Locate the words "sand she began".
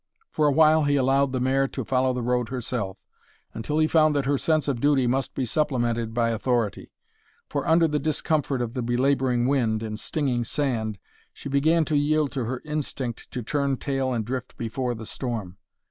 10.43-11.85